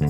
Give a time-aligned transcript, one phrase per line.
[0.00, 0.06] は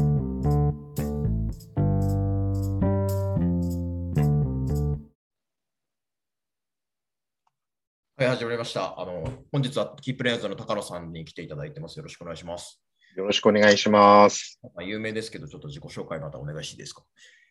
[8.20, 9.00] い、始まりました。
[9.00, 11.96] あの、本日はキープレイヤーズの高野さんに来ていただいてます。
[11.96, 12.80] よろしくお願いします。
[13.16, 14.60] よろしくお願いします。
[14.62, 17.02] まあ、有名ですけど、ちょっと自己紹介またお願いしていいですか？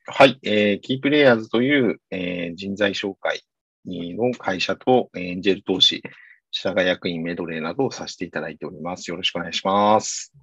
[0.05, 3.43] はい、えー、キープレイヤーズという、えー人材紹介
[3.85, 6.01] の会社と、えーエンジェル投資、
[6.51, 9.11] 社外役員メドレーなどをさせていただいております。
[9.11, 10.33] よろしくお願いします。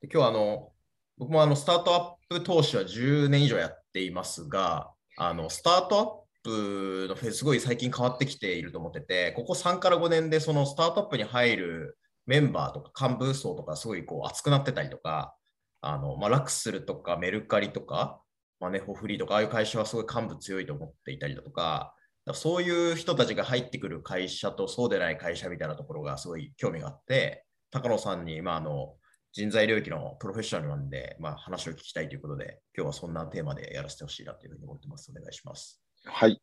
[0.00, 0.72] で今日はあの、
[1.18, 6.06] 僕もあのスタートアップ投資は10年以上やっていますが、あのスタートアッ
[6.42, 15.34] プのフェーズすごい最近変わってきていると思ってて、ここ3から5年でそのスタートアップに入るメンバーとか幹部層とかすごいこう熱くなってたりとか、
[15.80, 18.20] あのまあ、ラクスルとかメルカリとか、
[18.60, 21.94] マネホフリーとか、ああいう会社はすごい幹部強いと思っていたりだとか、
[22.26, 28.94] かそういう人たちが入ってくる会社とそうでない会社みたいなところがすごい興味があって、高野さんに、まあ、あの
[29.36, 35.12] 人材領域のプロフェッショナルなんで、まあ、話を聞きたいということで、今日はそんなテーマでやらせてほしいなというふうに思ってます。
[35.14, 35.82] お願いします。
[36.06, 36.40] はい。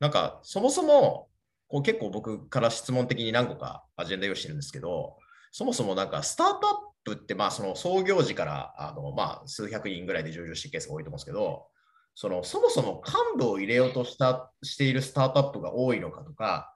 [0.00, 1.28] なんか、そもそも、
[1.68, 5.18] こう結構僕から質問的に何個かアジェンダ用意してるんですけど、
[5.52, 11.66] そもそもなんかスタートアップって、まあ、その創業時からあの、まあ、数百人ぐらいで上場してるケースが多いと思うんですけど、
[12.14, 16.73] そのそもそも幹部を入れようとしたしているスタートアップが多いのかとか、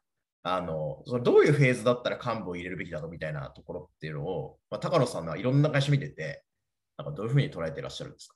[0.55, 6.45] あのそのどういうフェーズだったら幹部を入れるべきだろうみたいなところっていうのを、まあ、高野さんはいろんな会社見てて、
[6.97, 8.35] なんかどういうふうに捉えてらっしゃるんですか？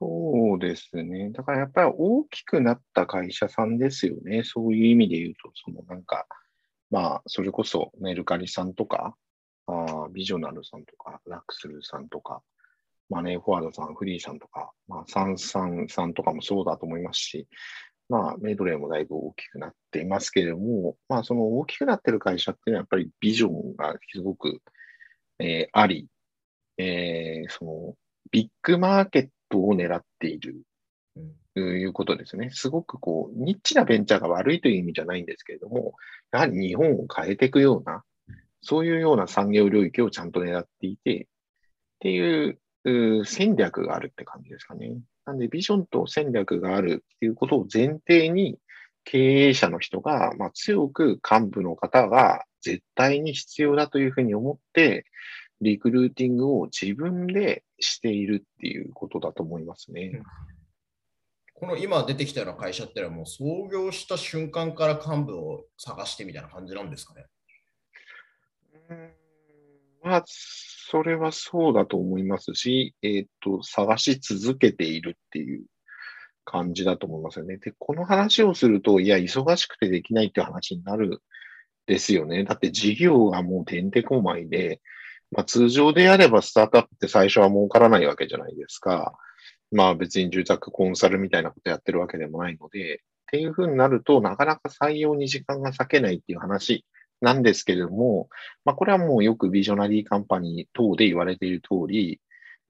[0.00, 1.30] そうですね。
[1.30, 4.42] だからやっぱり大きくなった会社さんですよね。
[4.44, 6.26] そういう意味で言うと、そのなんか、
[6.90, 9.16] まあ、それこそメルカリさんとか、
[9.66, 12.42] あビジョナルさんとか、ラクスルさんとか、
[13.10, 17.48] マネーフォワードさん、フリーさんとか、まあ、サンサンさんとかもそうだと思いますし、
[18.08, 24.60] まあ、メドレーもだいぶ大きくなっていますけれども、まあ、その大きくなってる会社っていうのはやっぱりビジョンがすごく、
[25.38, 26.06] えーあり、
[26.78, 27.94] えーその、
[28.30, 30.62] ビッグマーケットを狙っている
[31.54, 32.50] ということですね。
[32.52, 35.94] すごくこう、ニッチなベンチャーが悪いという意味じゃないんですけれども、
[36.32, 38.04] やはり日本を変えていくような、
[38.62, 41.26] そういうような産業領域をちゃんと狙っていて、っ
[42.00, 44.98] ていう戦略があるって感じですかね。
[45.28, 48.58] なんで、ビジョンと戦略があるっていうことを前提に、
[49.04, 55.04] 経営者の人が、まあ、強く幹部の方が絶対に必要だというふうに思って、
[55.60, 60.22] リクルーティングを自分でしているっていうことだと思いますね。
[61.52, 67.26] この今出てきたような会社ってのはもう創業した瞬間から幹部を探してみたいな感じなんですかね？
[68.90, 69.10] うん
[70.02, 75.64] まあ、それはそうだと思いますし、えっと、探し続けているっていう
[76.44, 77.58] 感じだと思いますよね。
[77.58, 81.22] で、この話をすると、いや、忙しくてできないっていう話になる
[81.86, 82.44] ですよね。
[82.44, 84.80] だって事業がもうてんてこまいで、
[85.30, 89.18] まあ、通常であればスタートアップって最初は儲からないわけじゃないですか。
[89.70, 92.98] まあ別に住宅コンサルみたいなことやってるわけでもないので、っ
[93.30, 96.86] ていうふうになると、なかなか採用に時間が割けないっていう話
[97.20, 98.28] なんですけれども、
[98.64, 102.20] まあこれはもうよくビジョナリーカンパニー等で言われている通り、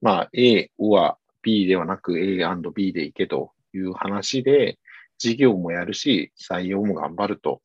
[0.01, 4.77] まあ A は B ではなく A&B でいけという話で、
[5.17, 7.61] 事業もやるし、採用も頑張ると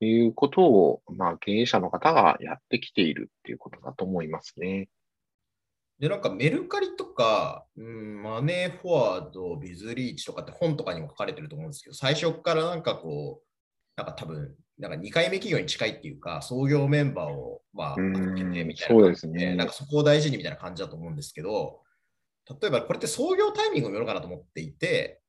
[0.00, 4.88] いうことを、まあ経営者の方がやってきているっていうことだと思いますね。
[5.98, 13.46] で、なんかメルカリとか、うん、マネーフォワード、ビズリーチとかって本とかにも書かれてると思うんですけど、最初からなんかこう、
[13.96, 21.80] なんか多分、なんか2回目企業に近いっていうか、創業メンバーを、まあ、うん集めてみたいなそうですねなんかそこを大事にみたいな感じだと思うんですけど、
[22.60, 25.20] 例えばこれって創業タイミングもよるかなと思っていて、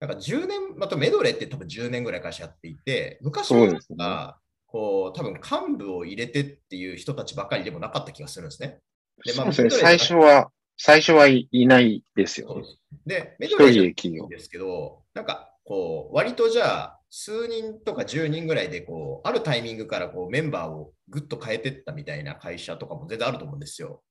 [0.00, 8.80] なんか10年、またメドレーって多分10年ぐらい会社やっていて、昔はこう、多分幹部を入れてっていう人たちばかりでもなかった気がするんですね。
[9.24, 9.82] でまあそうですね。
[9.82, 12.64] 最初は、最初はいいないですよね。
[13.06, 14.28] で、メ一ドレー企業ん。
[14.28, 24.02] ですけど、なんかこう、割とじゃあ、数人とか10人ぐらいで、こう、あるタイミングからこうメンバーをぐっと変えてったみたいな会社とかも全然あると思うんですよ。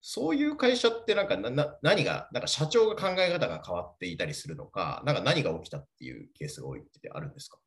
[0.00, 7.58] そういう会社ってなんかなな何が、なんか社長が考え方が変わっていたりするのか、なんか何が起きたっていうケースが多いってあるんですか？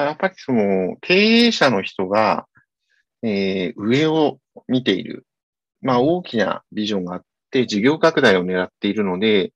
[0.00, 2.46] やっぱりその経営者の人が、
[3.22, 4.38] えー上を
[4.68, 5.26] 見ている。
[5.82, 9.52] まあ大きなビジョンがあって、事業拡大を狙っているので、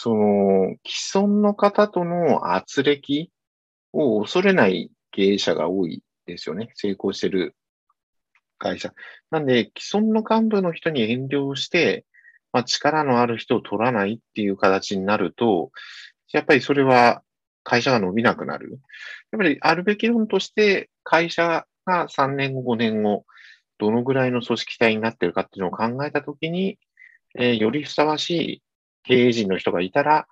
[0.00, 3.32] その既存の方との圧力
[3.92, 6.70] を恐れない経営者が多いですよね。
[6.76, 7.56] 成功してる
[8.58, 8.94] 会社。
[9.32, 12.06] なんで、既存の幹部の人に遠慮して、
[12.52, 15.72] まあ、力のある人を取らないっていう形になると、
[16.32, 17.24] やっぱりそれは
[17.64, 18.78] 会社が伸びなくなる。
[19.32, 23.26] やっぱりあるべき論として、会社が3年後、5年後、
[23.78, 26.78] どのぐらいの組織体になってるかっていうのを考えたときに、
[27.36, 28.62] えー、よりふさわしい
[29.04, 30.26] 経営陣の人がいたら、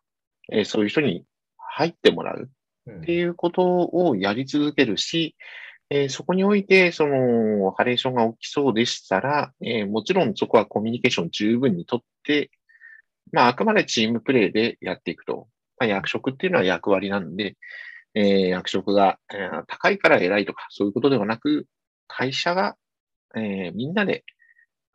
[0.52, 1.24] えー、そういう人に
[1.56, 2.50] 入ってもらう
[2.90, 5.36] っていうことをやり続けるし、
[5.90, 12.50] えー、そこにおいて、その、ハレーションが起きそうでしたら、えー、もちろんそこはコミュニケーション十分にとって、
[13.32, 15.48] まあ、あくまでチームプレイでやっていくと。
[15.78, 17.56] まあ、役職っていうのは役割なんで、
[18.14, 21.66] えー、役職が、えー、高いから偉いとか、そういうことではなく、
[22.08, 22.76] 会社が、
[23.36, 24.24] えー、みんなで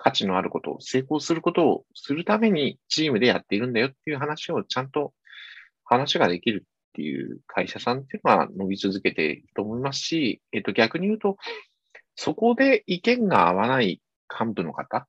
[0.03, 5.13] 価値のあることを、成功することをするためにチームでやっているんだよっていう話をちゃんと
[5.83, 11.37] 話ができるっていう会社さんっていうのは伸び続けていると思いますし、えっと、逆に言うと、
[12.15, 15.07] そこで意見が合わない幹部の方、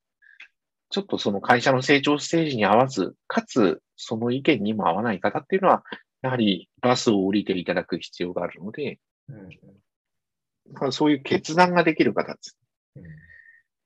[0.90, 5.84] ちょっとその会社の成長ステージに合わず、かつその意見にも合わない方っていうのは、
[6.20, 8.98] やはりバスを降りていただく必要があるので、
[10.82, 12.58] うん、そういう決断ができる方です。
[12.96, 13.31] うん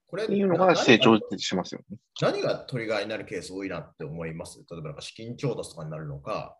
[0.08, 1.98] これっていうのが成長しますよね。
[2.20, 4.58] 何がトリガーになるケース多いなって思います？
[4.70, 6.56] 例えばなんか資金調達とかになるのか、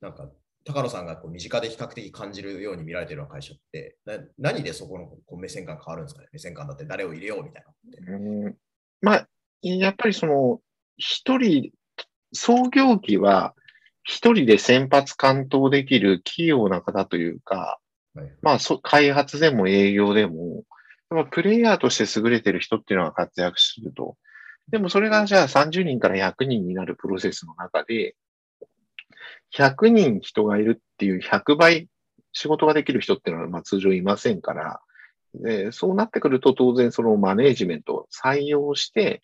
[0.00, 0.30] なんか
[0.64, 6.28] 高野さんがこう身近で比較的感じるように見られているような会社ってな、何でそこのこう目線感変わるんですかね？
[6.32, 7.64] 目線感だって誰を入れようみたい
[8.06, 8.16] な。
[8.16, 8.56] うん
[9.00, 9.28] まあ、
[9.62, 10.60] やっぱりその、
[10.96, 11.72] 一人、
[12.32, 13.52] 創業期は
[14.04, 17.80] 一人で先発完投できる器用な方というか、
[18.14, 20.62] はい、まあそ、開発でも営業でも、
[21.30, 24.16] プレイヤーとして優れてる人っていうのが活躍すると。
[24.68, 28.16] でもそれがじゃあ30人から100人になるプロセスの中で、
[29.56, 31.88] 100人人がいるっていう100倍
[32.32, 34.80] 仕事ができる人っていうのはまあ通常いませんから、
[35.34, 39.20] でそうなってくると当然そのマネージメントを採用して、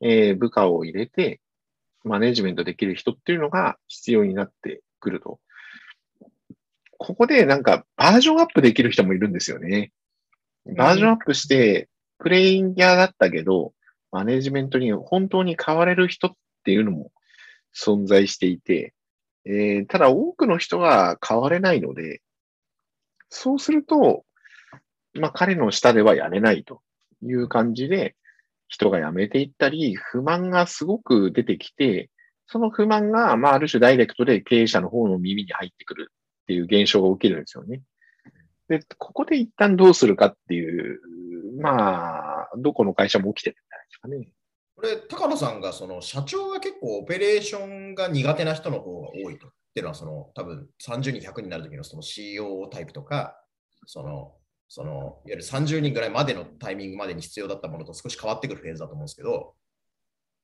[0.00, 1.40] えー、部下を入れて、
[2.04, 5.38] マネージメントできる人っていうのが必要になってくると。
[6.98, 9.92] ここでなんかバージョンアップできる人もいるんですよね。
[10.66, 13.72] バージョンアップして、プレインヤーだったけど、
[14.12, 16.30] マネジメントに本当に変われる人っ
[16.64, 17.12] ていうのも
[17.74, 18.94] 存在していて、
[19.46, 22.20] えー、ただ多くの人は変われないので、
[23.28, 24.24] そうすると、
[25.14, 26.82] まあ彼の下ではやれないと
[27.22, 28.16] いう感じで、
[28.68, 32.10] 人が辞めていったり、不満がすごく出てきて、
[32.46, 37.80] その不満が、まあある種ダイレクトで経営者の方の耳に入ってくるっていう現象が起きるんですよね。
[38.70, 41.00] で、ここで一旦どうするかっていう、
[41.60, 44.32] まあ、どこの会社も起きてるんじゃないですかね。
[44.76, 49.48] これ、高野さんが、その社長は結構オペレーションが苦手な人の方が多いと。
[49.48, 53.44] っていうのは、その多分30人、100人になるときのその CO タイプとか、
[53.86, 54.36] その、
[54.68, 59.54] そのいわゆる30人ぐらいまでのタイミングまでに必要だったものと少し変わってくるフェーズだと思うんですけど、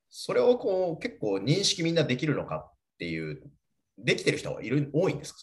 [0.09, 3.41] それをこう結構認識みんなできるのかっていう、
[3.97, 5.39] できてる人はいる多いんですか？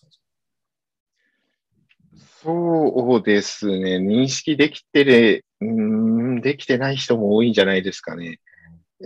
[2.42, 3.96] そうですね。
[3.96, 8.40] 認識できてる、うん、できてない人も多いんじゃないですかね。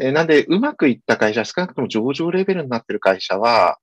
[0.00, 3.78] えなんで、うまくいった会社、少なくとも上場レベルになってる会社は、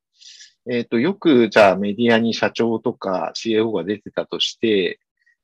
[0.69, 4.99] えっ、ー、と、よく、じゃあメディアに社長とか CAO が出てたとして、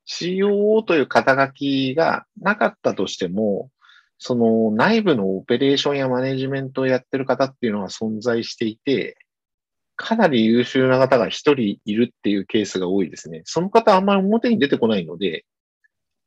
[0.08, 3.70] COO という肩書きがなかったとしても、
[4.18, 9.18] その内部のオペレーションやマネジメントをやってる方っていうのは存在していて、
[10.02, 13.44] かなり優秀な方が一人いるっていうケースが多いですね。
[13.46, 15.46] その方あんまり表に出てこないので、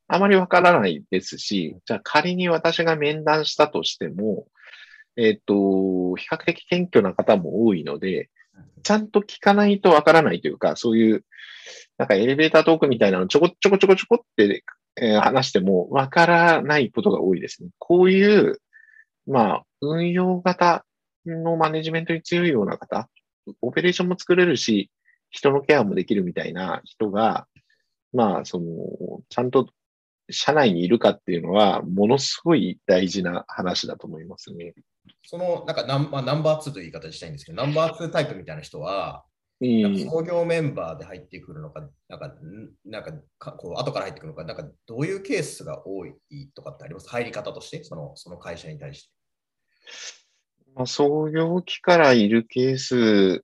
[0.07, 4.47] あまりわからないですし、じゃあ仮に私が面談したとしても、
[5.17, 8.29] えっ、ー、と、比較的謙虚な方も多いので、
[8.83, 11.25] ちゃんと聞かないとわからないというか、そういう、
[11.97, 14.63] なんかエレベータートークみたいなのちょこちょこちょこちょこって、
[14.97, 17.69] えー、話してもわからないことが多いですね。
[17.79, 18.61] こういう、
[19.27, 20.85] まあ、運用型
[21.25, 23.09] のマネジメントに強いような方
[23.61, 24.91] オペレーションも作れるし、
[25.29, 27.47] 人のケアもできるみたいな人が、
[28.13, 29.69] まあ、その、ちゃんと
[30.29, 34.73] 社内にいるかっていうのは、ものすごい大事な話だと思いますね。
[35.25, 39.25] その、なんかナン,、まあ、ナンバー2という言い方したいんですけど、ナンバー2タイプみたいな人は、
[39.61, 42.35] 創業メンバーで入ってくるのか、なんか、
[42.85, 46.13] なんかかこう後から入ってくるのか、なんかどういうケースが多い
[46.53, 47.07] とかってあります？
[47.09, 49.09] 入り方として、そのその会社に対して。
[50.75, 53.43] まあ、創業期からいるケース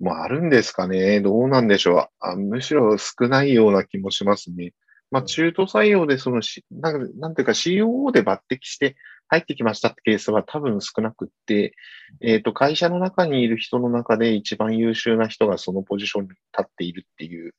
[0.00, 1.20] もあるんですかね。
[1.20, 2.08] どうなんでしょう。
[2.20, 4.72] あむしろ少ないような気もしますね。
[5.10, 8.96] まあ、中途採用でそのし、なんなんていうか COO で抜擢して
[9.28, 11.74] 入ってきましたってケースは多分少なくって、
[12.20, 17.54] えっ、ー、と、会社の中にいる人の中で一番優秀な人がそのポジションに立っているっていう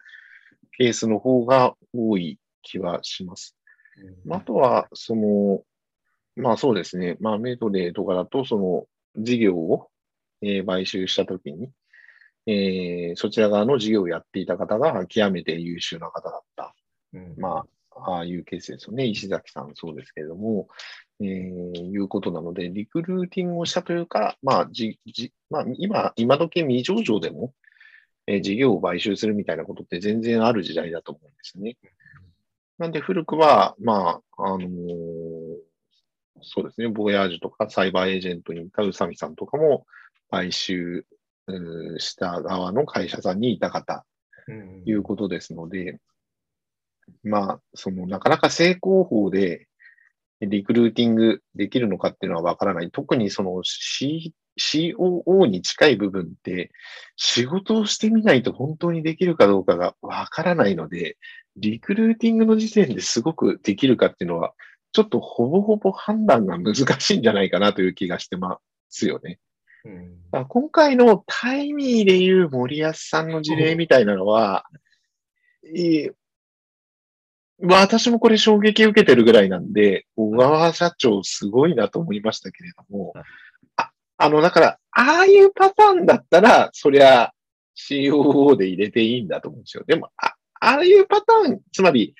[0.78, 3.56] ケースの方が多い気はします。
[4.30, 5.62] あとは、その、
[6.36, 7.18] まあそうですね。
[7.20, 9.90] まあメートデーとかだと、その事業を、
[10.42, 11.72] えー、買収したときに、
[12.46, 16.76] えー、そちら側の事業をやっていた方が極めて優秀な方だった。
[17.14, 19.06] うん、まあ、ああいうケースですよね。
[19.06, 20.68] 石崎さんそうですけれども、
[21.22, 21.28] えー、
[21.86, 27.54] いうことなので、リクルーティングをしたというか、まあ、じじまあ、今、今時未上場でも、
[28.26, 31.78] えー、事業を買収するみたいなことって全然ある時代だと思うんですね。
[32.78, 35.49] なんで古くは、まあ、あのー、
[36.42, 39.86] そうですね、ボヤージュとかサイバーエージェントにいた宇佐美さんとかも
[40.30, 41.06] 買収
[41.98, 44.06] した側の会社さんにいた方、
[44.46, 44.52] と
[44.90, 46.00] いうことですので、
[47.24, 49.68] まあ、その、なかなか正攻法で
[50.42, 52.92] リクルーティングできるのかっていうのはわからない。
[52.92, 56.72] 特にその C、COO に近い部分って、
[57.16, 61.18] 仕事をしてみないと本当にできるかどうかがわからないので、
[61.58, 64.54] リクルーティングの時点ですごくできるかっていうのは、
[64.92, 69.40] ちょっとほぼほぼ判断が難しいんじゃないかなという気がしてますよね。
[69.86, 69.90] う
[70.40, 74.66] ん、今回のタイミーでいう森保さんの事例みたいなのは、
[75.74, 76.10] い
[77.62, 83.14] 私もこれ衝撃受けてるぐらいなんで、小川社長すごいなと思いましたけれども、
[83.76, 87.34] あ、あの、だから、ああいうパターンだったら、そりゃ
[87.76, 89.84] COO で入れていいんだと思うんですよ。
[89.86, 92.16] でも、あああいうパターン、つまり、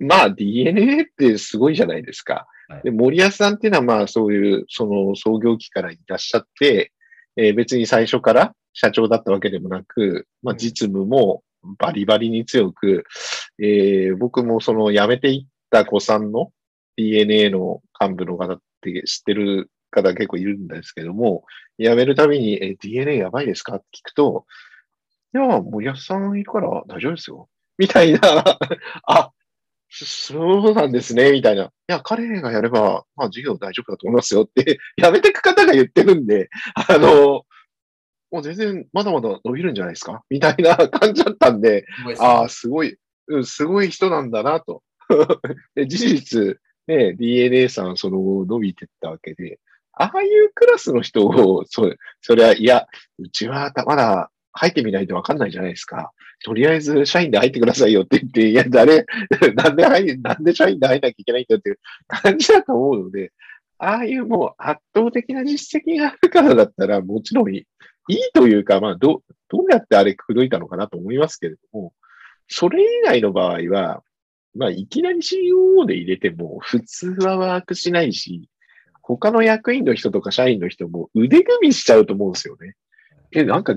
[0.00, 2.46] まあ DNA ってすごいじゃないですか。
[2.82, 6.92] で森保さんっていうのはまあそういう、その創業期からいらっしゃって、
[7.36, 11.42] えー、別に最初から社長だったわけでもなく、まあ実務も
[11.78, 13.04] バリバリに強く、
[13.58, 16.52] えー、僕もその辞めていった子さんの
[16.96, 21.44] DNA の幹部の方って知ってる方結構いるんですけども、
[21.78, 24.46] 辞めるたびに、え DNA やばいですかって聞くと、
[25.34, 27.48] いや、森保さんいるから大丈夫ですよ。
[27.78, 28.20] みたいな
[29.06, 29.32] あ、
[29.96, 31.64] そうなんですね、みたいな。
[31.64, 36.48] いや、彼がやれば、まあ、授業大丈夫だと思いますよって、 やめてく方が言ってるんで、
[36.88, 37.44] あの、
[38.32, 40.24] もう全然まだまだ伸びるんじゃないですか？
[40.28, 41.86] みたいな感じだったんで、
[42.20, 42.96] ああ、すごい、
[43.28, 44.82] うん、すごい人なんだなと。
[45.76, 46.58] で事実、
[46.88, 49.60] ね、DNA さん、その伸びてったわけで、
[49.92, 51.88] ああいうクラスの人を、そ
[52.20, 52.86] そりゃ、いや、
[53.18, 56.12] うちはまだ入ってみないとわかんないじゃないですか。
[56.44, 59.04] とりあえず社員で入ってくださいよって言って、いや、誰、
[59.54, 63.32] なんで入、なんで社員で入んなきゃいけないんだっていう感じだと思うので、
[63.78, 67.66] ああいうもう圧倒的な実績があるからだったら、もちろんい
[68.08, 71.92] いというか、まあ、ど、どうやってあれ口説いたのかなと思いますけれども、
[72.48, 74.02] それ以外の場合は、
[74.54, 78.48] まあ、いきなり COO で入れても、普通はワークしないし、
[79.02, 82.74] 他の役員の人とか社員の人も腕組みしちゃうと思うんですよね。
[83.32, 83.74] え、なんか、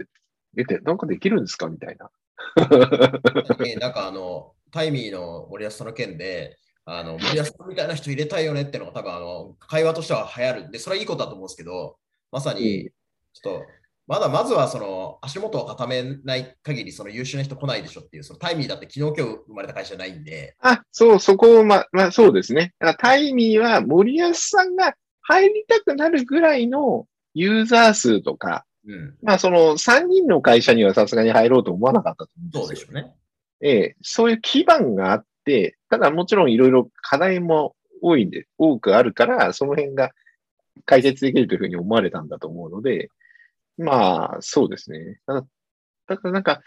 [0.58, 1.68] え、なんかできるんですか？
[1.68, 2.10] みたいな。
[3.80, 11.98] なんかあの、タイミーの森保さんの件で、あの森保さんみたいな人入れたいよねっていうのが多分あの会話としては流行るんで、それはいいことだと思うんですけど、
[12.32, 12.90] まさに
[13.34, 13.66] ちょっと
[14.08, 20.56] まだまずはその足元を固めない限りその優秀な人来ないでしょっていう、そのタイミーだって昨日今日生まれた会社じゃないんで。
[20.62, 22.74] あ、そう、そこをま、まあそうですね。
[22.80, 32.88] だからタイミーは森保さんが入りたくなるぐらいのユーザー数とか、うん、まあその3人の会社にはさすがに入ろうと思わなかったと思うんですよ。
[32.88, 33.14] そうでしょうね。
[33.62, 40.12] ええ、そういう基盤があって、ただもちろんいろいろ課題も多いんで、多くあるから、その辺が
[40.86, 43.10] 解決できるというふうに思われたんだと思うので、
[43.78, 45.20] まあ、そうですね。
[45.26, 45.44] だ
[46.08, 46.62] だからなんか、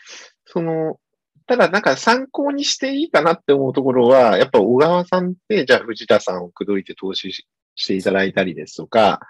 [0.46, 1.00] その、
[1.46, 9.20] ただなんか参考にしていいかなって思うところは、やっぱ小川さんって、じゃあ藤田さんを口説いて投資していただいたりですとか、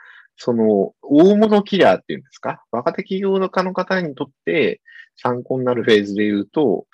[0.42, 2.64] その、大物キラーっていうんですか？
[2.72, 4.80] 若手企業家の方にとって
[5.16, 6.86] 参考になるフェーズで言うと、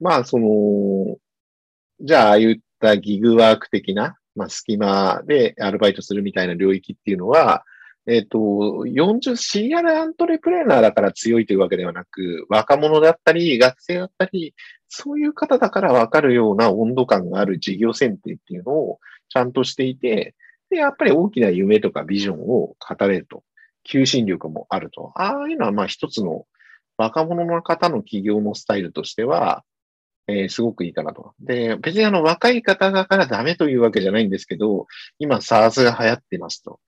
[0.00, 1.16] まあ、その、
[2.00, 7.62] じゃあ、ああいったギグワーク的な、まあ、隙間でアルバイトするみたいな領域っていうのは、
[8.08, 14.52] えっ、ー、と、40、シリアルアントレプレーナーだから強いというわけではなく、若者だったり、学生だったり、
[14.88, 20.34] そういう方だからわかるような温度感がある事業選定っていうのをちゃんとしていて、
[20.74, 22.76] で、やっぱり大きな夢とかビジョンを語
[23.06, 23.42] れると。
[23.84, 25.12] 求心力もあると。
[25.14, 26.46] ああいうのは、まあ一つの
[26.96, 29.62] 若者の方の企業のスタイルとしては、
[30.26, 31.34] えー、すごくいいかなと。
[31.38, 34.86] で、別にあの若い方だからダメというわけじゃないんですけど、
[35.18, 36.80] 今 SARS が流行ってますと。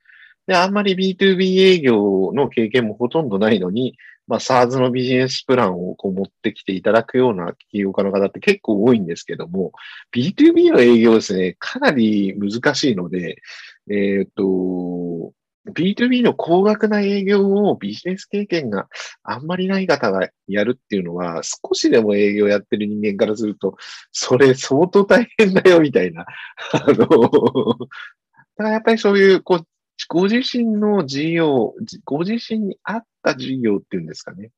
[0.47, 9.73] で、あんまり B2B 営業の経験もほとんどないのに、まあ、SARS のビジネスプランをこう持ってきていただくような企業家の方って結構多いんですけども、
[10.13, 13.43] B2B の営業ですね、かなり難しいので、
[13.91, 15.33] えっ、と、
[15.73, 18.89] B2B の高額な営業をビジネス経験が
[19.23, 23.77] あんまりない方がやるっていうのは、少しでも営業やってる人間からすると、
[24.13, 26.27] それ相当大変だよみたいな。
[26.73, 29.67] あの、だからやっぱりそういう、こう、
[30.09, 31.75] ご自身の事業、
[32.05, 34.51] ご自身に合った事業っていうんですかね。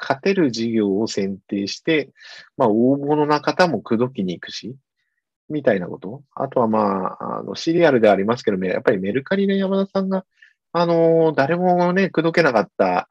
[0.00, 2.10] 勝てる事業を選定して、
[2.56, 4.76] まあ、大物な方も口説きに行くし、
[5.48, 6.22] みたいなこと？
[6.34, 10.24] あとはまあ、あの、シリアルではありますけども、やっぱりメルカリの山田さんが、
[10.72, 13.08] あのー誰もね、口説けなかった、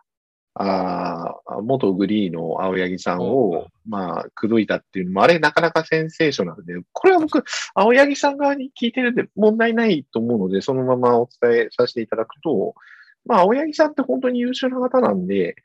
[0.54, 12.76] あー元グリーの青柳さんを、まあ、口説いたっていうのも、あれなかなかセンセーショナルで、これは僕、青柳さん側に聞いてるんで問題ないと思うので、そのままお伝えさせていただくと、
[13.26, 15.56] まあ、青柳さんって本当に優秀な方なんで、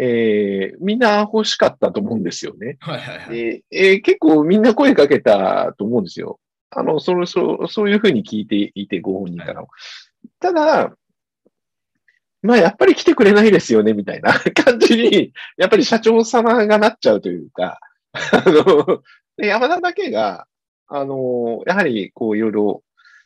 [0.00, 2.76] えーみんな欲しかったと思うんですよね。
[2.80, 3.64] はいはいはい。
[3.70, 6.38] え結構みんな声かけたと思うんですよ。
[6.70, 9.68] あの、それ、そう、そういうふうに聞いていて、ご本人からも。
[10.38, 10.92] ただ、
[12.42, 17.80] まあ、やっぱり来てくれないですよね、みたいな 感じに、やっぱり社長様がなっちゃうというか、
[18.12, 19.02] あの、
[19.36, 20.46] で山田だけが、
[20.88, 22.82] あの、やはり、こう、いろいろ、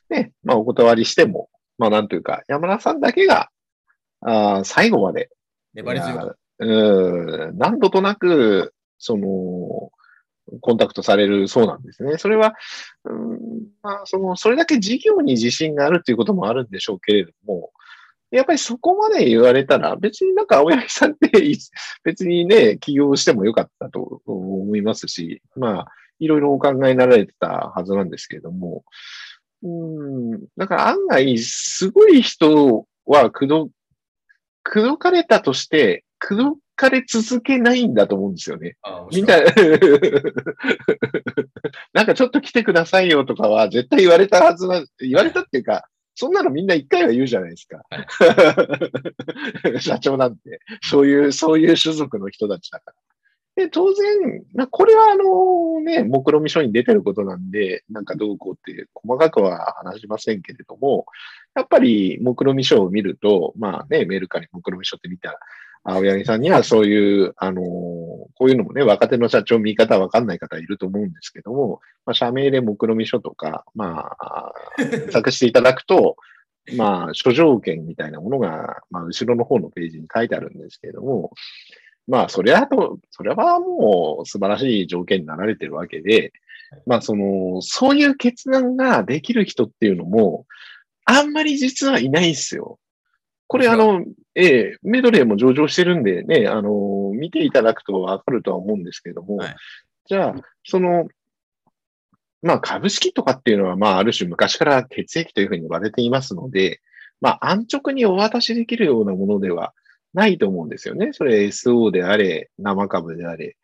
[0.08, 3.50] ね、まあ、お断りしても、まあ、なんというか、山田さんだけが、
[4.20, 5.30] あー最後まで、
[5.74, 6.36] 粘り強く。
[6.64, 9.90] うん、何度となく、その、
[10.60, 12.18] コンタクトされるそうなんですね。
[12.18, 12.54] それは、
[13.04, 13.38] うん、
[13.82, 17.70] まあ、その、それだけ事業に自信があるっていうこともあるんでしょうけれども、
[18.30, 21.30] やっぱりそこまで言われたら、別になんか青柳さんって
[22.02, 25.86] 別にね、起業してもよかったと思いますし、まあ、
[26.18, 28.84] いろいろお考えになられてたはずなんですけれども、
[29.62, 33.70] うん、だから案外、すごい人は口説、
[34.64, 38.76] 口説かれたとして、口説かれ続けないんだと思うんですよね。
[38.82, 39.36] あみんな、
[41.92, 47.82] なんかちょっと来てくださいよとかは絶対言われたはずな、言われたっていうか、そんなのみんな一回は言うじゃないですか。
[49.80, 52.96] 社長なんて、そういう、そういう種族の人たちだから。
[53.54, 61.06] で、当然、まあ、これはあのね、目論見書に出てることなんで、なんかどうこうって細かくは話しませんけれども、
[61.54, 65.38] やっぱり目論見書を見ると、まあね、メルカリ目論見書って見たら、
[65.84, 74.52] 青柳さんにはそういう、あのこういうのもね、若手の社長見方わかんない方いると思うんですけども、まあ、社名で目論見書とか、まあ、
[75.10, 76.16] 作していただくと、
[76.76, 81.32] まあ、諸条件みたいなものが、まあ、後ろの方のページに書いてあるんですけれども、
[82.06, 86.32] まあ、それはと、それはもう素晴らしい条件になられてるわけで、
[86.86, 90.46] まあ、その、そういう決断ができる人っていうのも、
[91.04, 92.78] あんまり実はいないんですよ。
[93.46, 99.56] これ、あの、ええ、メドレーも上場してるんでね、あの、見ていただくとわかるとは思うんですけれども、はい
[100.06, 101.08] じゃあ、その、
[102.42, 106.80] まあ、株式とかっていうのは、まあ、ある種昔から血液というふうに言われていますので、
[107.20, 109.72] まあ、安直にお渡しできるようなものでは
[110.12, 111.10] ないと思うんですよね。
[111.12, 113.56] それ SO であれ、生株であれ。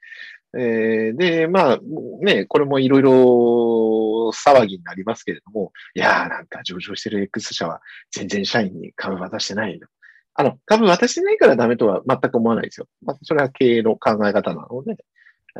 [0.57, 1.79] えーで、まあ、
[2.23, 7.81] ね、これもいろいろ騒ぎになりますけれども、いやーなんか上場してる X 社は
[8.11, 9.87] 全然社員に株渡してないの。
[10.35, 12.87] あの、株渡してないからダメとは全く思わないですよ。
[13.03, 14.97] まあ、それは経営の考え方なので、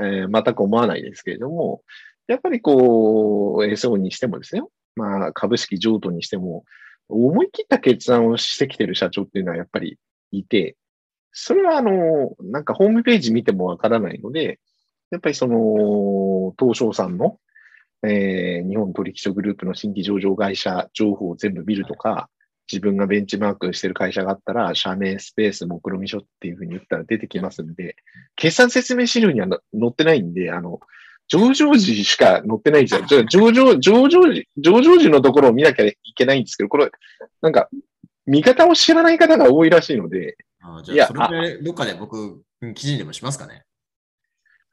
[0.01, 1.83] えー全く思わないですけれども、
[2.29, 4.63] やっぱりこう、SO にしてもですね、
[4.95, 6.65] まあ、株式譲渡にしても、
[7.09, 9.99] 思い切った決断をしてきてる社長っていうのはやっぱり
[10.31, 10.77] いて、
[11.33, 14.61] それはあの、なんかホームページ見てもわからないので、
[15.11, 17.39] やっぱりその、東証さんの、
[18.03, 22.29] えー日本取引所グループの新規上場会社情報を全部見るとか、
[22.71, 27.97] 自分がベンチマークしてる会社があったら、社名、スペース、目論見書っていうふうに言ったら出てきますんで、
[28.37, 30.81] 決算説明資料にはな載ってないんで、あの、
[31.29, 33.07] 上場時しか載ってないんですよ。
[33.07, 36.91] じゃあ上場、上場時、上場時のところを見なきゃいけないんですけど、これ、
[37.41, 37.69] なんか、
[38.27, 40.25] 見方を知らない方が多いらしいので、い
[40.61, 43.63] やあじゃあ、それでどっかで僕、うん記事にでもしますかね。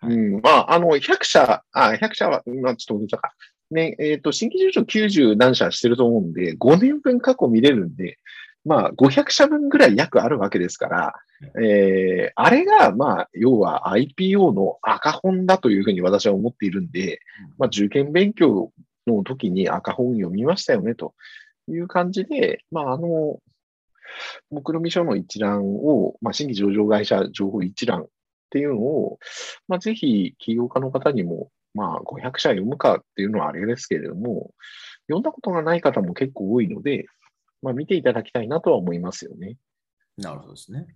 [0.08, 3.34] うん、まあ、あの、100社、あ、100社は、まあ、ちょっと大げさか。
[3.72, 8.20] ね、えっ、と、新規上場90何社してると思うんで、5年分過去見れるんで、
[8.64, 11.14] まあ、500社分ぐらい約あるわけですから、
[11.62, 17.20] えー、あれが、まあ、要は IPO の赤本だというふうに私は思っているんで、
[17.58, 18.72] まあ、受験勉強
[19.06, 21.14] の時に赤本読みましたよね、と
[21.68, 23.40] いう感じで、まあ、あの、
[24.50, 28.08] 目論見書の一覧を、まあ、新規上場会社情報一覧
[28.46, 29.20] っていうのを、
[29.68, 34.52] まあ、ぜひ起業家の方にも、まあ、500社読むかっていうのはあれですけれども、
[35.08, 37.06] 読んだことがない方も結構多いので、
[37.62, 39.58] まあ、見ていただきたいなとは思いますよね。
[40.18, 40.88] なるほどですね。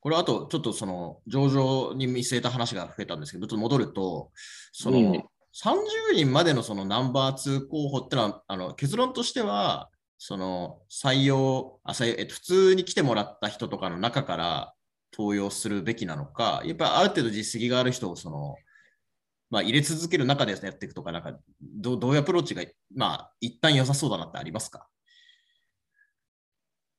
[0.00, 4.30] これあと、ちょっとその上場に見据えた話が増えたんですけど、ちょっと戻ると、
[4.72, 5.24] その、うん
[5.54, 14.73] 30人までのそのナンバー2候補ってのは、あの結論としては、その採用あ採用、えっと、普通に来てもらった人とかの中から
[15.16, 18.56] 登用するべきなのか、やっぱりある程度実績がある人をその、
[19.50, 22.62] まあ、入れ続ける中でやっていくとか、なんかどうどういうアプローチが、
[22.94, 24.88] まあ、一旦良さそうだなってありますか？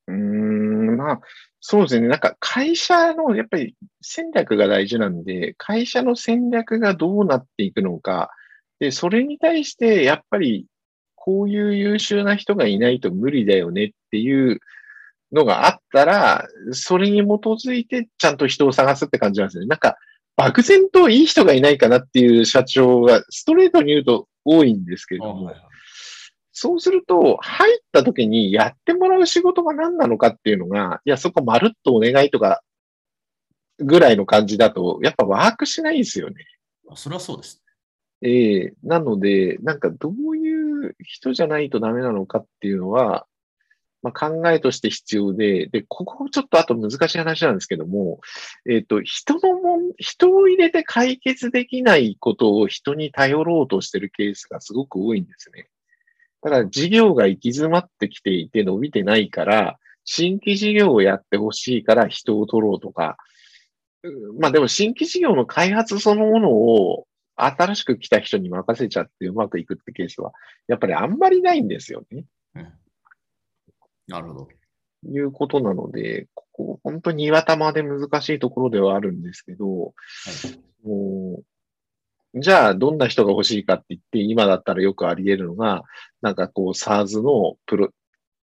[0.08, 1.20] うーん、まあ、
[1.60, 2.08] そうですね。
[2.08, 8.30] なんか会社のやっぱり戦略が大事なんで、会社の戦略がどうなっていくのか、
[8.80, 10.68] で、それに対して、やっぱり、
[11.16, 14.60] こういう優秀な人がいないと無理だよねっていう
[15.32, 19.66] のがあったら、それに基づいてちゃんと人を探すって感じなんですね。
[19.66, 19.98] なんか、
[20.36, 25.54] 漠然といい人がいないかなっていう社長がストレートに言うと多いんですけれども、
[26.52, 32.62] そうすると、入った時にやってもらう仕事が何なのかっていうのが、いや、そこまるっとお願いとか、
[33.80, 36.46] ぐらいの感じだと、やっぱワークしないんですよね。
[36.96, 37.62] それはそうです。
[38.22, 43.28] ええー、なので、なんかどういう人じゃないとダメなのかっていうのは、
[44.06, 48.20] まあ、考えとして必要で、で、ここちょっとあと難しい話なんですけども、
[48.70, 55.70] えっ、ー、と、人のもん、人を入れて解決できないことを人に頼ろうとしてるケースがすごく多いんですね。
[56.44, 63.18] だから事業が行き詰まってきていて伸びてないから、新規事業をやってほしいから人を取ろうとか、
[64.40, 70.32] まあでも新規事業の開発そのものを新しく来た人に任せちゃってうまくいくってケースは、
[70.68, 72.26] やっぱりあんまりないんですよね。
[72.54, 72.74] うん
[74.08, 74.48] なるほど。
[75.08, 79.92] いうことなので、ここ、本当に岩玉で難しいところではあるんですけど、は
[80.84, 81.44] い、もう
[82.38, 85.84] じゃあ、どんな人が欲しいかって言って、今だったらよくあり得るのが、
[86.22, 87.90] なんかこう、SARS のプロ、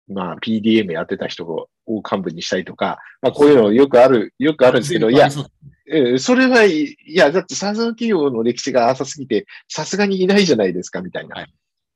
[0.09, 5.29] まあ、PDM やってた人を幹部にしたりとか、まあ、こういうのよくある、よくあるんですけど、いや、
[5.87, 11.47] えそれはい、いや、だって SARS の企業の歴史が浅すぎて、さすがにいないじゃないですか、みたいな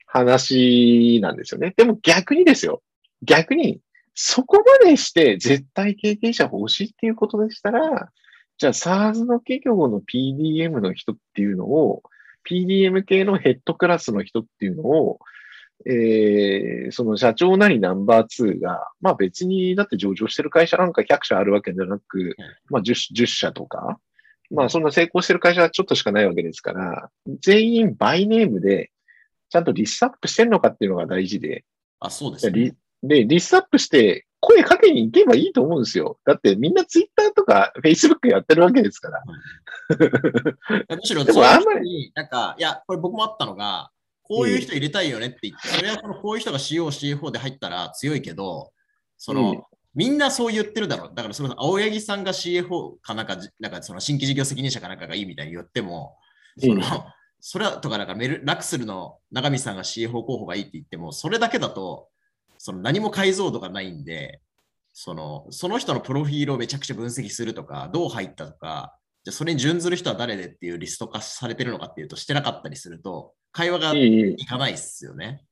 [0.04, 1.72] 話なんですよね。
[1.74, 2.82] でも逆にですよ。
[3.22, 3.81] 逆に、
[4.14, 8.11] そこまでして絶対経験者欲しいっていうことでしたら、
[8.59, 12.02] じゃあ SARS の企業の PDM の人っていうのを、
[12.48, 15.18] PDM 系のヘッドクラスの人っていうのを、
[15.87, 22.35] えー、その社長なりナンバー2が、まあ別に、だって上場してる会社なんか100社あるわけじゃなく、
[22.68, 24.00] まあ 10, 10社とか、
[24.50, 28.90] まあそんな成功してる会社はちょっとしかないわけですから、全員バイネームで、
[29.50, 31.64] ちゃんとリストアップしてるのかっていうのが大事で。
[32.00, 32.74] あ、そうですね。
[33.02, 36.18] で、リストアップして声かけに行けばいいと思うんですよ。
[36.24, 39.22] だってみんなツイッターとかフェイスブックやってるわけですから。
[40.96, 43.90] むしろ、そういう人に、なんか、いや、これ僕もあったのが、
[44.22, 48.72] こういう人入れたいよねって言って、それはこのこういう人が CO、CFO で入ったら強いけど、
[49.16, 49.62] その、うん、
[49.94, 51.12] みんなそう言ってるだろう。
[51.14, 56.16] だから、その青柳さんが CFO かなんか、なんかその新規事業責任者かなんかがいいみたいに言っても、
[56.58, 56.82] その、うん、
[57.40, 62.08] それはとか、なんかメルラクスルの長見さんが CFO 候補がいいって言っても、それだけだと、
[62.58, 64.40] その何も解像度がないんで、
[64.92, 75.42] そのその人のプロフィールをめちゃくちゃ分析するとか、どう入ったとか、じゃそれに準ずる人は誰でっていうリスト化されてるのかっていうと、してなかったりすると、会話がいかないっすよね。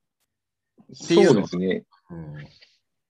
[1.04, 1.84] っていうですね。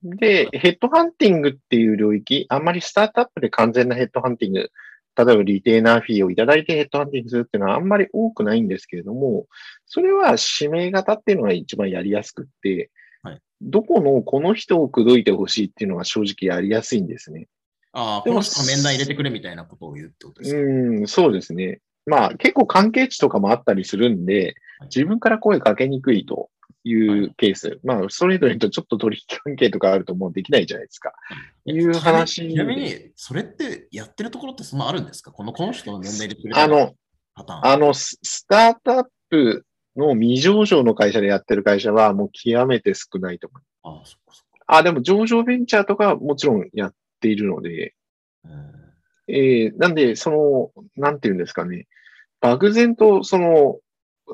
[0.02, 4.70] うん、で、ヘッドハンティングっていう領域、あんまりスタートアップで完全なヘッドハンティング、
[5.16, 9.46] 例えばリテーナーフィーをいただいてヘッドハンティングするっていうのはあんまり多くないんですけれども、
[9.86, 12.90] それは指名型っていうのが一番やりやすくって、
[13.62, 17.48] どこのこの人を口説いてほしいっていうのが正直やりやすいんですね。
[17.92, 20.60] ああ、この人の面談入れてくれみたいなことを言うってことですか？
[20.60, 20.62] う
[21.02, 21.80] ん、そうですね。
[22.04, 26.50] まあ結構関係値とかもあったりするんで、自分から声かけにくいと
[26.84, 27.68] いうケース。
[27.68, 31.14] はい、まあ、ストレートに言うとちょっと取引関係とかあるともうできないじゃないですか。
[31.64, 32.48] いう話。
[32.48, 35.32] ちなみに、それってやってるところってそんなあるんですか？
[35.32, 36.94] このこの人の年齢でくれあの、
[37.34, 39.64] あの、スタートアップ
[39.96, 43.62] の未上場の会社でやってる会社はもう極めて少ないと思い
[44.00, 44.16] ます。
[44.16, 44.64] あそかそか。
[44.66, 47.94] あ、でも上場ベンチャーとかもちろんやっているので、
[49.28, 51.86] えー、なんで、その、なんていうんですかね、
[52.40, 53.78] 漠然とその、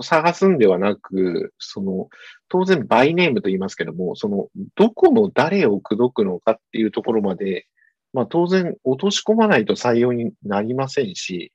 [0.00, 2.08] 探すんではなく、その、
[2.48, 7.66] 当然バイネームと言いますけども、その、どこの誰を口説くのかっていうところまで、
[8.14, 11.52] まあ当然落とし込まないと採用になりませんし、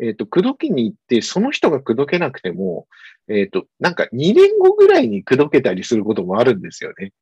[0.00, 2.86] えっ、ー、と、口説きに行って、その人が口説けなくても、
[3.28, 7.12] えっ、ー、と、なんか2年後ぐらいに口説けたりすることもあるんですよね。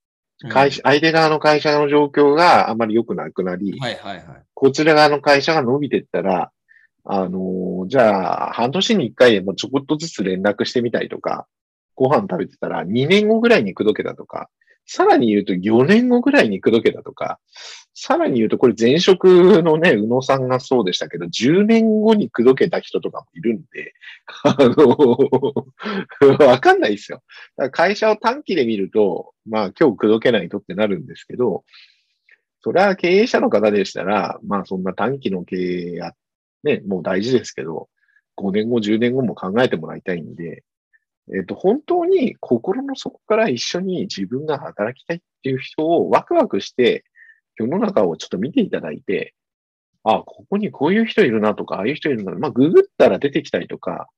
[0.49, 6.51] 会社、相手側の会社の状況があまり良くなくなり、はいはいはい、こちら側の会社が伸びていったら、
[7.05, 11.47] あのー、じゃあ、半年に1回でもちょこっとずつ連絡してみたりとか、
[11.95, 14.49] ご飯食べてたら2年後ぐらいに口説けたとか、
[14.93, 17.39] さらに言うと4年後ぐらいに口説けたとか、
[17.95, 23.95] さらに言うとこれ前職のね、宇野さんがそうでしたけど、10年後に口説けた人とかもいるんで、
[24.43, 24.99] あの、
[26.45, 27.23] わかんないですよ。
[27.71, 31.63] 会社を短期で見ると、まあ今日口説けないとってなるんですけど、
[32.61, 36.15] それは経営者の方でしたら、まあそんな短期の経営や、
[36.65, 37.89] ね、もう大事ですけど、
[38.37, 40.65] 5年後、10年後も考えてもらいたいんで、
[41.35, 47.05] えっ、と、本当に心の底から一緒に自分が働きたいっていう人をワクワクして
[47.57, 49.35] 世の中をちょっと見ていただいて、
[50.03, 52.33] あ、ここにこういう人いるなとか、ああいう人いるな。
[52.33, 54.09] まあ、ググったら出てきたりとか、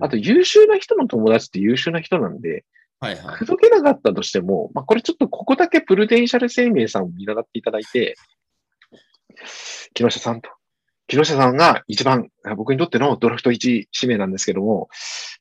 [0.00, 2.64] あと優秀な人の友達って優秀な人なんで、
[3.00, 3.36] はいはい。
[3.38, 8.14] 口説けなかったとしても、まあこれちょっとここだけプルデンシャル生命さんを見習っていただいて、
[9.94, 10.50] 木下さんと。
[11.10, 14.88] 木下さんが一番僕にとってのドラフト1指名なんですけども、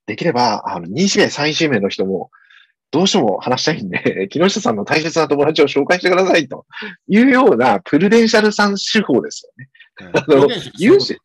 [0.08, 2.32] できればあの2指名、3指名の人も
[2.90, 6.66] どうしても話したいんで、 木下さんの大切な友達を紹介してくださいと
[7.08, 9.70] いうようなプルデンシャルさん手法ですよね。
[10.16, 11.20] あの有志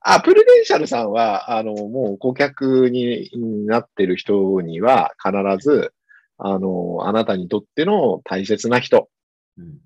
[0.00, 3.30] あ、プルデンシャルさんは、あの、もう顧客に
[3.66, 5.32] なってる人には必
[5.66, 5.94] ず、
[6.36, 9.08] あの、あなたにとっての大切な人、
[9.56, 9.78] うん。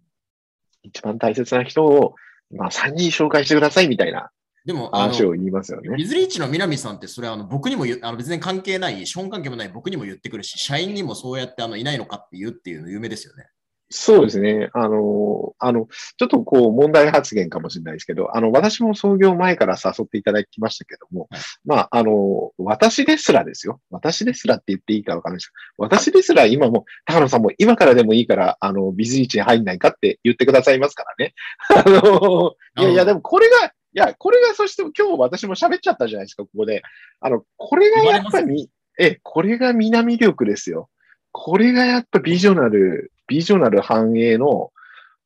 [0.82, 2.16] 一番大切な人を、
[2.50, 4.30] まあ、3人紹介してくださいみたいな
[4.68, 5.96] でも、あの話を言いますよね。
[5.96, 13.46] ビズリーチの南さんって、それはあの僕にもあの別に関係ない、資本関係もない僕にも言ってくるし、社員にもそうやってあのいないのかって言うっていうの有名ですよね。
[13.90, 14.68] そうですね。
[14.74, 23.80] あの、あの、ちょっとこう問題発言かもしれないですけど、あの、私も創業前から誘っていただきましたけども、はいまあ、あの、私ですらですよ。
[23.90, 31.34] 私ですらって言っていいかわかんないですけど、私ですら今も、高野さんも今からでもいいから、あの、ビズリーチに入んないかって言ってくださいますからね。
[31.70, 36.82] あの、いやいや、でもこれが、いや、これがそして今日私も喋っちゃったじゃないですか、ここで。
[37.20, 40.90] あの、これがやっぱりみ、え、これが南力ですよ。
[41.32, 44.72] これがやっぱビジョナル、ビジョナル繁栄の、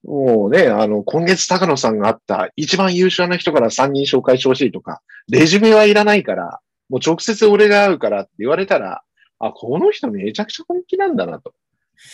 [0.05, 9.03] もうね、あの、今月高野さんがあった一番優秀な人から3人紹介してほしいとか、レジュメはいらないから、もう直接俺が会うからって言われたら、
[9.38, 11.55] あ、この人めちゃくちゃ本気なんだなと。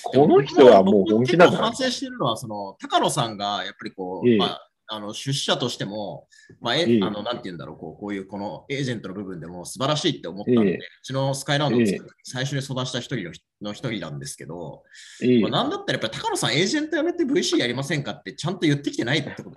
[0.04, 1.76] この人はもう本気なんだな反。
[1.76, 6.26] 省してるのは、その高野さんがやっぱりこう、ええまあ、あの出資者としても、
[6.60, 7.00] まあえええ。
[7.02, 10.76] あのなんて言うんだろうこう、こういうこのエージェントの部分でも素晴らしいって思ったんで、ええ。
[10.76, 14.82] うちのスカイラウンドを作るえ最初に育した一人のの一人なんですけど、
[15.42, 19.56] まあ、なんだったらやっぱり高野さん、エージェント辞めて VC やりませんかってちゃんと言ってきてないってこと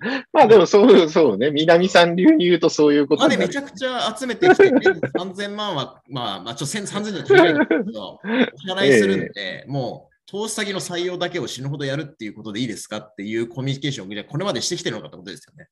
[0.32, 1.50] まあでもそう、そうね。
[1.50, 15.68] 南さん流に言うとそういうことでめちゃくちゃ集めてきて、3000万は、まあ、まあ、ちょっと3000じゃ足りないんですけど、 お支払いするんで、もう、投資先の採用だけを死ぬほどやるっていうことでいいですかっていうコミュニケーションをこれまでしてきてるのかってことですよね。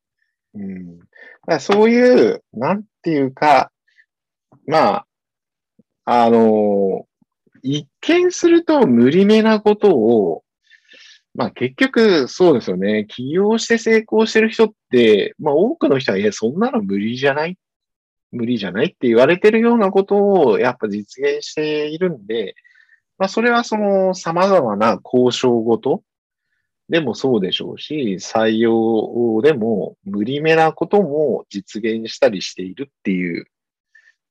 [0.55, 1.09] うん、だか
[1.47, 3.71] らそういう、なんていうか、
[4.67, 5.05] ま
[6.05, 7.07] あ、あの
[7.63, 10.43] 一見すると無理めなことを、
[11.37, 13.07] まあ結局そうですよね。
[13.09, 17.57] 起業して成功してる人って、まあ多くの人は、いや、そんなの無理じゃない
[18.33, 22.57] 無理じゃないって言われてるようなことをやっぱ実現しているんで、
[23.19, 26.03] まあそれはその様々な交渉ごと
[26.89, 33.47] でもそうでしょうし、採用でも無理めなことも実現したりしているっていう、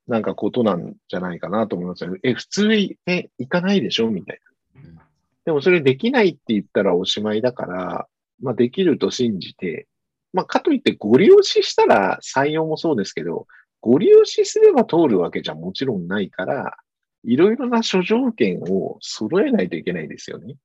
[0.08, 2.06] なんかことなんじゃないかなと思います。
[2.24, 4.40] え、普通に、え、行かないでしょみたい
[4.76, 5.04] な。
[5.46, 8.08] でもそれできないって言ったらおしまいだから、
[8.42, 9.88] まあできると信じて、
[10.34, 13.46] まあかといってご利用ししたら採用もそうですけど、
[13.82, 16.76] ご利用しすれば通るわけじゃもちろんないから、
[17.24, 20.56] いろいろな諸条件を揃えないといけないですよね。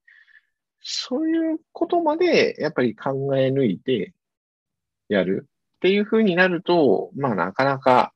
[0.80, 4.12] そういうことまでやっぱり考え抜いて
[5.08, 8.12] やるっていう風になると、まあなかなか、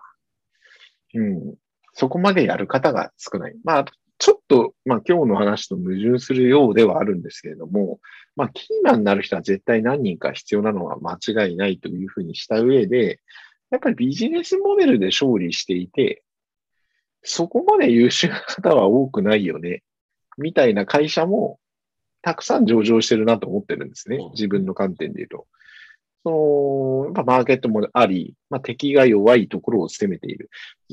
[1.15, 1.55] うん、
[1.95, 3.57] そこまでやる方が少ない。
[3.65, 3.85] まあ、
[4.19, 8.01] ちょっと、まあ今日の話と矛盾するようではあるんですけれども、
[8.37, 13.21] まあキーマンになる人は絶対何人か必要なのは間違いないというふうにした上で、
[13.71, 16.23] やっぱりビジネスモデルで勝利していて、
[17.27, 19.83] そこまで優秀な方は多くないよね、
[20.39, 21.59] みたいな会社も
[22.23, 24.19] たくさん上場してるなと思ってるんですね。
[24.33, 25.47] 自分の観点で言うと。
[26.25, 30.51] その、やっぱマーケットもあり、まあ、敵が弱いところを攻めている。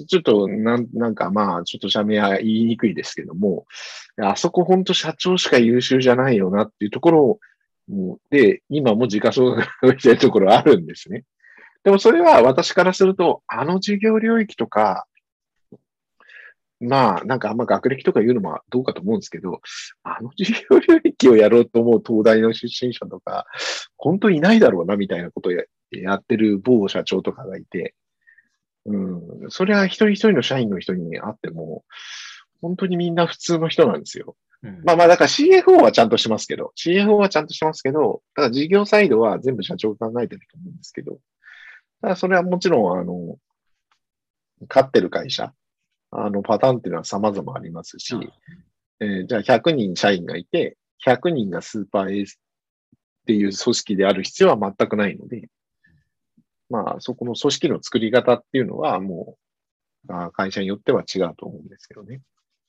[0.07, 3.65] ちょっと、なん、なんかまあ、ちょっと社名は言いにくいですけども、
[4.21, 7.39] あそこ本当社長しか優秀じゃないよなっていうところ
[7.91, 11.23] を、で、今も時価総額をしてるところあるんですね。
[11.83, 15.07] でもそれは私からすると、あの事業領域とか、
[16.83, 19.61] まあ、なんかあんま学歴とか言うのもどうかと思うんですけど、
[20.03, 23.45] あの事業領域をやろうと思う東大の出身者とか、
[23.97, 27.95] 本当いないだろうな、みたいなことをややってる某社長とかがいて、
[28.85, 31.83] うん、それは一人一人の社員の人に会っても、
[32.61, 34.35] 本当にみんな普通の人なんですよ。
[34.63, 41.19] うんまあまあ、だから CFO はちゃんとしてますけど、CFO はちゃんとしてますけど、ただ事業サイドは全部社長が考えてると思うんですけど、
[42.01, 43.37] ただそれはもちろん、あの、
[44.69, 45.53] 勝ってる会社、
[46.15, 48.15] あの、パターンっていうのは様々ありますし、
[48.99, 52.39] えーじゃあ100人社員がいて、100人がスーパーエース
[53.23, 55.49] っていう組織である必要は全くないので、
[56.69, 59.37] まあ、そこの組織の作り方っていうのはも
[60.07, 62.21] う、会社によっては違うと思うんですけどね。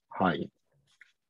[0.09, 0.51] はい。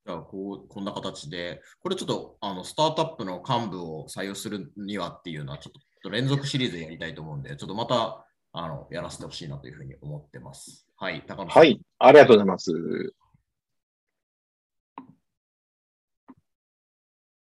[0.07, 5.72] じゃあこうこんな形で、これちょっとあのスタートアップの幹部を採用するにはっていうのは、ちょっ
[6.03, 10.87] と連続シリーズやりたいと思うんで、ちょっとまたあのやらせてほしいなというふうに思ってます。
[10.97, 11.62] はい、高野さん。
[11.62, 11.81] はい。
[11.99, 12.71] ありがとうございます。